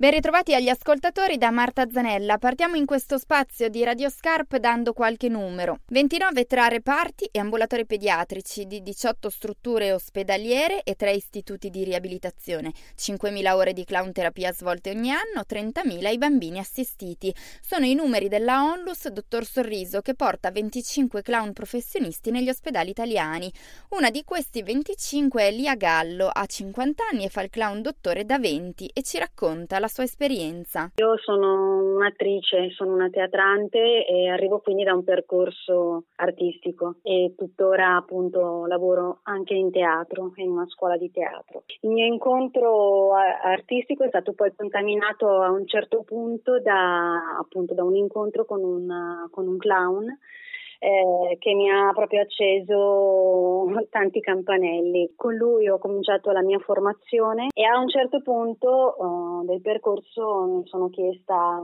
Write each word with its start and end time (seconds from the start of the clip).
Ben 0.00 0.12
ritrovati 0.12 0.54
agli 0.54 0.68
ascoltatori 0.68 1.38
da 1.38 1.50
Marta 1.50 1.90
Zanella. 1.90 2.38
Partiamo 2.38 2.76
in 2.76 2.86
questo 2.86 3.18
spazio 3.18 3.68
di 3.68 3.82
Radio 3.82 4.08
Scarp 4.08 4.56
dando 4.58 4.92
qualche 4.92 5.28
numero. 5.28 5.80
29 5.88 6.44
tra 6.44 6.68
reparti 6.68 7.28
e 7.32 7.40
ambulatori 7.40 7.84
pediatrici 7.84 8.66
di 8.66 8.80
18 8.80 9.28
strutture 9.28 9.92
ospedaliere 9.92 10.84
e 10.84 10.94
3 10.94 11.10
istituti 11.10 11.68
di 11.68 11.82
riabilitazione. 11.82 12.72
5.000 12.96 13.52
ore 13.52 13.72
di 13.72 13.82
clown 13.82 14.12
terapia 14.12 14.52
svolte 14.52 14.90
ogni 14.90 15.10
anno, 15.10 15.42
30.000 15.44 16.12
i 16.12 16.18
bambini 16.18 16.60
assistiti. 16.60 17.34
Sono 17.60 17.84
i 17.84 17.94
numeri 17.94 18.28
della 18.28 18.62
Onlus 18.62 19.08
Dottor 19.08 19.44
Sorriso 19.44 20.00
che 20.00 20.14
porta 20.14 20.52
25 20.52 21.22
clown 21.22 21.52
professionisti 21.52 22.30
negli 22.30 22.50
ospedali 22.50 22.90
italiani. 22.90 23.52
Una 23.88 24.10
di 24.10 24.22
questi 24.22 24.62
25 24.62 25.42
è 25.42 25.50
Lia 25.50 25.74
Gallo, 25.74 26.28
ha 26.28 26.46
50 26.46 27.02
anni 27.10 27.24
e 27.24 27.30
fa 27.30 27.42
il 27.42 27.50
clown 27.50 27.82
dottore 27.82 28.24
da 28.24 28.38
20 28.38 28.92
e 28.94 29.02
ci 29.02 29.18
racconta 29.18 29.80
la 29.80 29.86
la 29.88 29.94
sua 29.94 30.04
esperienza? 30.04 30.92
Io 30.96 31.16
sono 31.16 31.94
un'attrice, 31.96 32.70
sono 32.70 32.92
una 32.92 33.08
teatrante 33.08 34.06
e 34.06 34.28
arrivo 34.28 34.60
quindi 34.60 34.84
da 34.84 34.92
un 34.92 35.02
percorso 35.02 36.04
artistico 36.16 36.96
e 37.02 37.34
tuttora 37.36 37.96
appunto 37.96 38.66
lavoro 38.66 39.20
anche 39.22 39.54
in 39.54 39.70
teatro, 39.70 40.32
in 40.36 40.50
una 40.50 40.66
scuola 40.68 40.98
di 40.98 41.10
teatro. 41.10 41.64
Il 41.80 41.90
mio 41.90 42.04
incontro 42.04 43.14
artistico 43.14 44.04
è 44.04 44.08
stato 44.08 44.34
poi 44.34 44.52
contaminato 44.54 45.40
a 45.40 45.50
un 45.50 45.66
certo 45.66 46.02
punto 46.02 46.60
da, 46.60 47.38
appunto, 47.38 47.72
da 47.72 47.82
un 47.82 47.96
incontro 47.96 48.44
con 48.44 48.62
un, 48.62 49.26
con 49.30 49.48
un 49.48 49.56
clown 49.56 50.18
eh, 50.78 51.36
che 51.38 51.54
mi 51.54 51.70
ha 51.70 51.92
proprio 51.92 52.22
acceso 52.22 53.66
tanti 53.90 54.20
campanelli. 54.20 55.12
Con 55.16 55.34
lui 55.34 55.68
ho 55.68 55.78
cominciato 55.78 56.30
la 56.30 56.42
mia 56.42 56.58
formazione 56.58 57.48
e 57.54 57.64
a 57.64 57.78
un 57.78 57.88
certo 57.88 58.22
punto 58.22 58.94
eh, 58.96 59.46
del 59.46 59.60
percorso 59.60 60.44
mi 60.44 60.66
sono 60.66 60.88
chiesta 60.88 61.60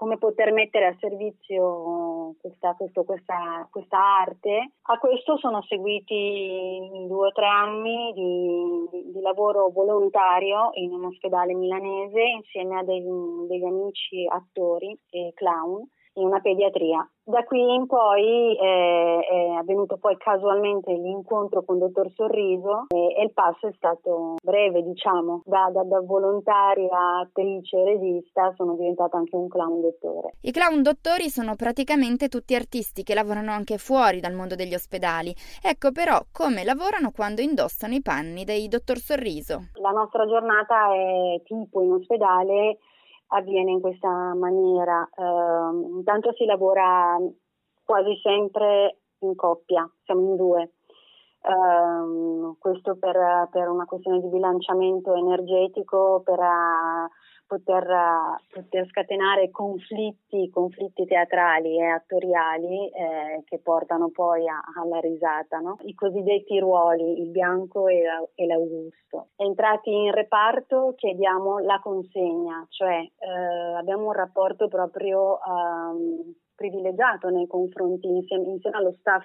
come 0.00 0.16
poter 0.16 0.50
mettere 0.50 0.86
a 0.86 0.96
servizio 0.98 2.34
questa, 2.40 2.72
questo, 2.72 3.04
questa, 3.04 3.68
questa, 3.70 3.98
arte. 3.98 4.72
A 4.84 4.98
questo 4.98 5.36
sono 5.36 5.60
seguiti 5.68 7.04
due 7.06 7.26
o 7.26 7.32
tre 7.32 7.46
anni 7.46 8.10
di, 8.14 8.88
di, 8.90 9.12
di, 9.12 9.20
lavoro 9.20 9.68
volontario 9.68 10.70
in 10.72 10.94
un 10.94 11.04
ospedale 11.04 11.52
milanese 11.52 12.18
insieme 12.18 12.78
a 12.78 12.82
dei, 12.82 13.04
degli 13.46 13.66
amici 13.66 14.26
attori 14.26 14.98
e 15.10 15.32
clown 15.34 15.86
in 16.20 16.26
una 16.26 16.40
pediatria. 16.40 17.08
Da 17.22 17.44
qui 17.44 17.74
in 17.74 17.86
poi 17.86 18.56
eh, 18.56 19.20
è 19.20 19.48
avvenuto 19.56 19.98
poi 19.98 20.16
casualmente 20.16 20.92
l'incontro 20.92 21.62
con 21.62 21.76
il 21.76 21.82
dottor 21.82 22.10
Sorriso 22.10 22.86
e, 22.88 23.14
e, 23.16 23.22
il 23.22 23.32
passo 23.32 23.68
è 23.68 23.72
stato 23.76 24.34
breve, 24.42 24.82
diciamo, 24.82 25.42
da, 25.44 25.70
da, 25.72 25.84
da 25.84 26.00
volontaria, 26.00 27.20
attrice 27.20 27.84
regista 27.84 28.52
sono 28.56 28.74
diventata 28.74 29.16
anche 29.16 29.36
un 29.36 29.48
clown 29.48 29.80
dottore. 29.80 30.34
I 30.42 30.50
clown 30.50 30.82
dottori 30.82 31.28
sono 31.28 31.54
praticamente 31.54 32.28
tutti 32.28 32.54
artisti 32.54 33.04
che 33.04 33.14
lavorano 33.14 33.52
anche 33.52 33.78
fuori 33.78 34.18
dal 34.18 34.34
mondo 34.34 34.56
degli 34.56 34.74
ospedali. 34.74 35.32
Ecco 35.62 35.92
però 35.92 36.18
come 36.32 36.64
lavorano 36.64 37.12
quando 37.14 37.42
indossano 37.42 37.94
i 37.94 38.02
panni 38.02 38.44
dei 38.44 38.66
dottor 38.66 38.96
Sorriso. 38.96 39.70
La 39.80 39.90
nostra 39.90 40.26
giornata 40.26 40.92
è 40.92 41.42
tipo 41.44 41.80
in 41.82 41.92
ospedale 41.92 42.78
avviene 43.30 43.72
in 43.72 43.80
questa 43.80 44.34
maniera. 44.34 45.08
Uh, 45.14 45.96
intanto 45.98 46.32
si 46.34 46.44
lavora 46.44 47.16
quasi 47.84 48.18
sempre 48.22 49.00
in 49.20 49.34
coppia, 49.34 49.88
siamo 50.04 50.20
in 50.22 50.36
due. 50.36 50.72
Uh, 51.42 52.56
questo 52.58 52.96
per, 52.96 53.48
per, 53.50 53.68
una 53.68 53.86
questione 53.86 54.20
di 54.20 54.28
bilanciamento 54.28 55.14
energetico, 55.14 56.20
per 56.22 56.38
uh, 56.38 57.08
poter, 57.50 57.84
poter 58.48 58.86
scatenare 58.86 59.50
conflitti, 59.50 60.48
conflitti 60.50 61.04
teatrali 61.04 61.78
e 61.78 61.86
attoriali 61.86 62.88
eh, 62.90 63.42
che 63.44 63.58
portano 63.58 64.10
poi 64.10 64.46
a, 64.46 64.60
alla 64.76 65.00
risata, 65.00 65.58
no? 65.58 65.76
i 65.82 65.94
cosiddetti 65.94 66.60
ruoli, 66.60 67.20
il 67.20 67.30
bianco 67.30 67.88
e, 67.88 68.04
la, 68.04 68.24
e, 68.36 68.46
l'augusto. 68.46 69.30
Entrati 69.34 69.90
in 69.90 70.12
reparto 70.12 70.94
chiediamo 70.96 71.58
la 71.58 71.80
consegna, 71.82 72.64
cioè 72.68 73.00
eh, 73.00 73.74
abbiamo 73.76 74.06
un 74.06 74.12
rapporto 74.12 74.68
proprio 74.68 75.40
um, 75.44 76.32
privilegiato 76.60 77.30
nei 77.30 77.46
confronti 77.46 78.06
insieme, 78.06 78.50
insieme 78.50 78.76
allo 78.76 78.92
staff, 78.98 79.24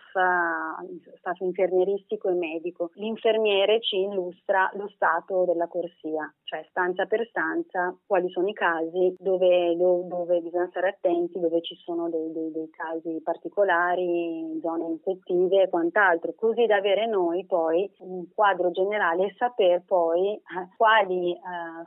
staff, 1.17 1.39
infermieristico 1.41 2.29
e 2.29 2.33
medico. 2.33 2.91
L'infermiere 2.93 3.81
ci 3.81 3.97
illustra 3.97 4.71
lo 4.75 4.87
stato 4.95 5.43
della 5.43 5.67
corsia, 5.67 6.33
cioè 6.45 6.65
stanza 6.69 7.05
per 7.07 7.27
stanza, 7.27 7.93
quali 8.07 8.29
sono 8.29 8.47
i 8.47 8.53
casi 8.53 9.15
dove, 9.19 9.75
dove, 9.75 10.07
dove 10.07 10.39
bisogna 10.39 10.69
stare 10.69 10.87
attenti, 10.87 11.37
dove 11.37 11.61
ci 11.61 11.75
sono 11.75 12.07
dei, 12.09 12.31
dei, 12.31 12.51
dei, 12.51 12.69
casi 12.69 13.19
particolari, 13.21 14.57
zone 14.61 14.85
infettive 14.85 15.63
e 15.63 15.69
quant'altro, 15.69 16.33
così 16.37 16.65
da 16.65 16.77
avere 16.77 17.05
noi 17.05 17.45
poi 17.45 17.91
un 17.99 18.33
quadro 18.33 18.71
generale 18.71 19.25
e 19.25 19.35
saper 19.37 19.83
poi 19.85 20.35
eh, 20.35 20.41
quali 20.77 21.33
eh, 21.33 21.39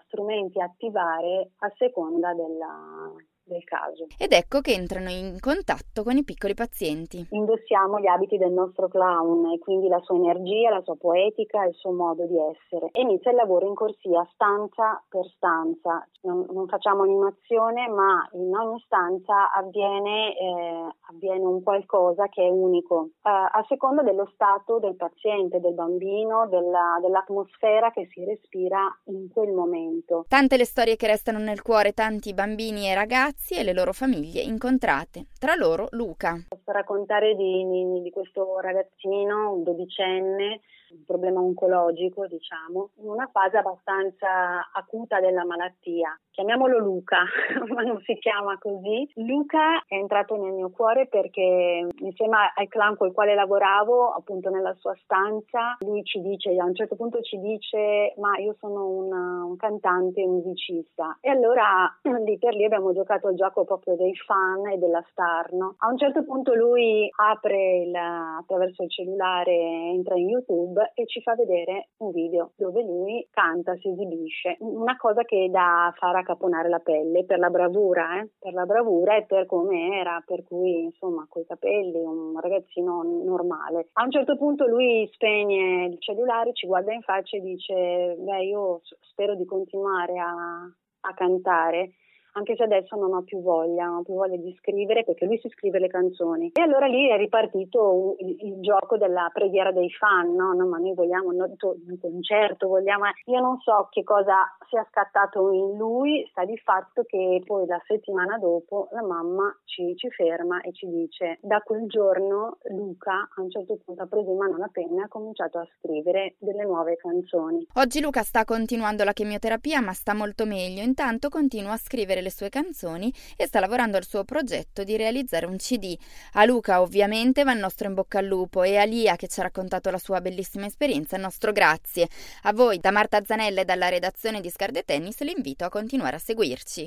strumenti 0.08 0.60
attivare 0.60 1.53
a 1.60 1.72
seconda 1.78 2.34
della 2.34 3.14
del 3.48 3.64
caso. 3.64 4.06
Ed 4.19 4.32
ecco 4.32 4.60
che 4.60 4.72
entrano 4.72 5.09
in 5.10 5.38
contatto 5.41 6.03
con 6.03 6.16
i 6.16 6.25
piccoli 6.25 6.54
pazienti. 6.54 7.26
Indossiamo 7.31 7.98
gli 7.98 8.06
abiti 8.06 8.36
del 8.36 8.53
nostro 8.53 8.88
clown 8.88 9.53
e 9.53 9.59
quindi 9.59 9.88
la 9.88 10.00
sua 10.00 10.16
energia, 10.16 10.70
la 10.70 10.82
sua 10.82 10.97
poetica, 10.97 11.64
il 11.64 11.75
suo 11.75 11.92
modo 11.92 12.26
di 12.26 12.37
essere. 12.38 12.91
E 12.92 13.00
inizia 13.00 13.31
il 13.31 13.37
lavoro 13.37 13.66
in 13.66 13.75
corsia 13.75 14.26
stanza 14.32 15.03
per 15.08 15.26
stanza. 15.34 16.06
Non, 16.22 16.47
non 16.50 16.69
facciamo 16.69 17.03
animazione, 17.03 17.88
ma 17.88 18.28
in 18.32 18.54
ogni 18.54 18.81
stanza 18.84 19.50
avviene, 19.53 20.37
eh, 20.37 20.94
avviene 21.10 21.44
un 21.44 21.62
qualcosa 21.62 22.28
che 22.28 22.44
è 22.44 22.50
unico, 22.50 23.10
eh, 23.22 23.31
a 23.31 23.64
seconda 23.69 24.03
dello 24.03 24.28
stato 24.34 24.78
del 24.78 24.97
paziente, 24.97 25.60
del 25.60 25.75
bambino, 25.75 26.47
della, 26.48 26.98
dell'atmosfera 27.00 27.91
che 27.91 28.08
si 28.12 28.25
respira 28.25 28.81
in 29.04 29.28
quel 29.32 29.53
momento. 29.53 30.25
Tante 30.28 30.56
le 30.56 30.64
storie 30.64 30.97
che 30.97 31.06
restano 31.06 31.38
nel 31.38 31.62
cuore, 31.62 31.92
tanti 31.92 32.34
bambini 32.34 32.88
e 32.88 32.94
ragazzi 32.94 33.38
ragazzi 33.38 33.54
e 33.54 33.62
le 33.62 33.72
loro 33.72 33.93
famiglie 33.93 34.43
incontrate, 34.43 35.26
tra 35.38 35.54
loro 35.54 35.87
Luca. 35.93 36.37
Posso 36.49 36.72
raccontare 36.72 37.34
di, 37.34 38.03
di, 38.03 38.10
questo 38.10 38.59
ragazzino, 38.60 39.53
un 39.53 39.62
dodicenne, 39.62 40.60
un 40.91 41.04
problema 41.04 41.41
oncologico, 41.41 42.26
diciamo, 42.26 42.91
in 42.97 43.09
una 43.09 43.28
fase 43.31 43.59
abbastanza 43.59 44.71
acuta 44.72 45.21
della 45.21 45.44
malattia. 45.44 46.19
Chiamiamolo 46.31 46.78
Luca, 46.78 47.25
ma 47.75 47.82
non 47.82 48.00
si 48.03 48.15
chiama 48.19 48.56
così. 48.59 49.10
Luca 49.16 49.82
è 49.87 49.94
entrato 49.94 50.37
nel 50.37 50.53
mio 50.53 50.71
cuore 50.71 51.06
perché 51.06 51.88
insieme 51.99 52.37
al 52.54 52.69
clan 52.69 52.97
con 52.97 53.09
il 53.09 53.12
quale 53.12 53.34
lavoravo, 53.34 54.10
appunto 54.10 54.49
nella 54.49 54.75
sua 54.75 54.94
stanza, 55.03 55.76
lui 55.81 56.04
ci 56.04 56.21
dice, 56.21 56.54
a 56.56 56.65
un 56.65 56.75
certo 56.75 56.94
punto 56.94 57.20
ci 57.22 57.38
dice, 57.38 58.15
ma 58.19 58.38
io 58.38 58.55
sono 58.60 58.87
una, 58.87 59.44
un 59.44 59.56
cantante, 59.56 60.22
un 60.22 60.37
musicista. 60.37 61.19
E 61.20 61.31
allora 61.31 61.93
lì 62.25 62.38
per 62.38 62.55
lì 62.55 62.65
abbiamo 62.65 62.93
giocato 62.93 63.28
il 63.28 63.37
gioco 63.37 63.65
proprio 63.65 63.97
dei 63.97 64.15
fan 64.15 64.69
e 64.69 64.78
della 64.78 65.05
star, 65.10 65.53
no? 65.53 65.75
A 65.78 65.88
un 65.88 65.99
certo 65.99 66.25
punto 66.25 66.55
lui 66.55 67.10
apre 67.16 67.78
il, 67.78 67.94
attraverso 67.94 68.84
il 68.84 68.91
cellulare, 68.91 69.53
entra 69.53 70.15
in 70.16 70.28
YouTube 70.28 70.78
YouTube 70.78 70.93
e 70.94 71.06
ci 71.06 71.21
fa 71.21 71.34
vedere 71.34 71.89
un 71.99 72.11
video 72.11 72.53
dove 72.56 72.83
lui 72.83 73.27
canta, 73.31 73.75
si 73.77 73.89
esibisce, 73.89 74.56
una 74.61 74.97
cosa 74.97 75.25
che 75.25 75.49
da 75.50 75.93
far 75.97 76.15
accaponare 76.16 76.69
la 76.69 76.78
pelle 76.78 77.25
per 77.25 77.39
la 77.39 77.50
bravura, 77.50 78.21
eh? 78.21 78.31
per 78.39 78.53
la 78.53 78.65
bravura 78.65 79.17
e 79.17 79.25
per 79.25 79.47
come 79.47 79.99
era, 79.99 80.22
per 80.25 80.44
cui 80.44 80.83
insomma 80.84 81.27
coi 81.28 81.44
capelli, 81.44 81.99
un 81.99 82.38
ragazzino 82.41 83.03
normale. 83.25 83.88
A 83.94 84.05
un 84.05 84.11
certo 84.11 84.37
punto 84.37 84.67
lui 84.67 85.09
spegne 85.12 85.87
il 85.87 85.97
cellulare, 86.00 86.53
ci 86.53 86.67
guarda 86.67 86.93
in 86.93 87.03
faccia 87.03 87.37
e 87.37 87.41
dice 87.41 88.17
beh 88.19 88.44
io 88.44 88.81
spero 89.00 89.34
di 89.34 89.44
continuare 89.44 90.19
a, 90.19 90.62
a 91.00 91.15
cantare 91.15 91.93
anche 92.38 92.55
se 92.56 92.62
adesso 92.62 92.96
non 92.96 93.12
ho 93.12 93.23
più 93.23 93.43
voglia, 93.43 93.87
non 93.87 93.96
ho 93.99 94.02
più 94.02 94.14
voglia 94.14 94.37
di 94.37 94.56
scrivere 94.61 95.05
perché 95.05 95.26
lui 95.26 95.38
si 95.38 95.49
scrive 95.49 95.79
le 95.79 95.88
canzoni. 95.88 96.52
E 96.55 96.62
allora 96.62 96.87
lì 96.87 97.11
è 97.11 97.17
ripartito 97.17 98.14
il, 98.19 98.37
il 98.40 98.61
gioco 98.61 98.96
della 98.96 99.31
preghiera 99.32 99.73
dei 99.73 99.90
fan, 99.90 100.35
no? 100.35 100.52
no 100.52 100.67
ma 100.67 100.79
noi 100.79 100.94
vogliamo 100.94 101.31
un, 101.31 101.40
un 101.40 101.99
concerto, 102.00 102.69
vogliamo... 102.69 103.05
Io 103.26 103.40
non 103.40 103.58
so 103.58 103.88
che 103.90 104.05
cosa 104.05 104.37
sia 104.69 104.87
scattato 104.88 105.50
in 105.52 105.76
lui, 105.76 106.26
sta 106.31 106.44
di 106.44 106.56
fatto 106.58 107.02
che 107.05 107.43
poi 107.44 107.67
la 107.67 107.81
settimana 107.87 108.38
dopo 108.38 108.88
la 108.93 109.02
mamma 109.02 109.55
ci, 109.64 109.94
ci 109.96 110.08
ferma 110.11 110.61
e 110.61 110.73
ci 110.73 110.88
dice 110.88 111.38
da 111.43 111.61
quel 111.61 111.87
giorno 111.87 112.58
Luca 112.70 113.29
a 113.35 113.40
un 113.40 113.50
certo 113.50 113.79
punto 113.85 114.02
ha 114.02 114.06
preso 114.06 114.31
in 114.31 114.37
mano 114.37 114.56
la 114.56 114.69
penna 114.70 115.02
e 115.02 115.05
ha 115.05 115.08
cominciato 115.08 115.58
a 115.58 115.69
scrivere 115.79 116.35
delle 116.38 116.64
nuove 116.64 116.96
canzoni. 116.96 117.67
Oggi 117.75 118.00
Luca 118.00 118.23
sta 118.23 118.44
continuando 118.44 119.05
la 119.05 119.12
chemioterapia 119.12 119.81
ma 119.81 119.93
sta 119.93 120.14
molto 120.14 120.44
meglio, 120.44 120.82
intanto 120.82 121.29
continua 121.29 121.73
a 121.73 121.76
scrivere 121.76 122.20
le 122.20 122.27
le 122.28 122.30
sue 122.30 122.48
canzoni 122.50 123.12
e 123.36 123.46
sta 123.46 123.58
lavorando 123.58 123.96
al 123.96 124.06
suo 124.06 124.25
progetto 124.25 124.84
di 124.84 124.96
realizzare 124.96 125.46
un 125.46 125.56
CD. 125.56 125.96
A 126.32 126.44
Luca 126.44 126.80
ovviamente 126.80 127.42
va 127.42 127.52
il 127.52 127.58
nostro 127.58 127.88
in 127.88 127.94
bocca 127.94 128.19
al 128.19 128.26
lupo 128.26 128.62
e 128.62 128.76
a 128.76 128.84
Lia 128.84 129.16
che 129.16 129.28
ci 129.28 129.40
ha 129.40 129.44
raccontato 129.44 129.90
la 129.90 129.98
sua 129.98 130.20
bellissima 130.20 130.66
esperienza 130.66 131.16
il 131.16 131.22
nostro 131.22 131.52
grazie. 131.52 132.08
A 132.42 132.52
voi 132.52 132.78
da 132.78 132.90
Marta 132.90 133.25
Zanella 133.25 133.62
e 133.62 133.64
dalla 133.64 133.88
redazione 133.88 134.40
di 134.40 134.50
Scarde 134.50 134.84
Tennis 134.84 135.20
l'invito 135.20 135.64
a 135.64 135.70
continuare 135.70 136.16
a 136.16 136.20
seguirci. 136.20 136.86